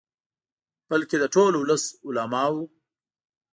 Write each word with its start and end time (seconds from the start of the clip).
بلکې 0.89 1.15
د 1.21 1.25
ټول 1.33 1.53
ولس، 1.57 1.83
علماؤ. 2.07 2.57